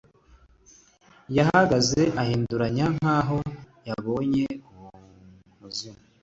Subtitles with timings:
[1.37, 3.37] Yahagaze ahinduranya nkaho
[3.87, 4.45] yabonye
[5.49, 6.01] umuzimu.